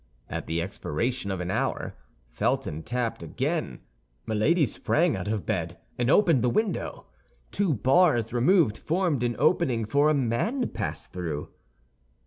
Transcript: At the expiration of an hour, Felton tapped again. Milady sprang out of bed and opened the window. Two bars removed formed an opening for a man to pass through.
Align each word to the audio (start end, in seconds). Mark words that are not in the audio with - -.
At 0.31 0.47
the 0.47 0.63
expiration 0.63 1.29
of 1.29 1.41
an 1.41 1.51
hour, 1.51 1.93
Felton 2.31 2.81
tapped 2.81 3.21
again. 3.21 3.81
Milady 4.25 4.65
sprang 4.65 5.15
out 5.15 5.27
of 5.27 5.45
bed 5.45 5.77
and 5.95 6.09
opened 6.09 6.41
the 6.41 6.49
window. 6.49 7.05
Two 7.51 7.75
bars 7.75 8.33
removed 8.33 8.79
formed 8.79 9.21
an 9.21 9.35
opening 9.37 9.85
for 9.85 10.09
a 10.09 10.15
man 10.15 10.59
to 10.61 10.65
pass 10.67 11.05
through. 11.05 11.49